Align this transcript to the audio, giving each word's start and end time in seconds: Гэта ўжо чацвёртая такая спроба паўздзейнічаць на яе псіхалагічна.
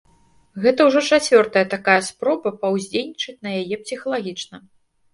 Гэта 0.63 0.87
ўжо 0.87 1.03
чацвёртая 1.17 1.63
такая 1.75 1.99
спроба 2.09 2.55
паўздзейнічаць 2.65 3.39
на 3.43 3.49
яе 3.63 3.75
псіхалагічна. 3.87 4.57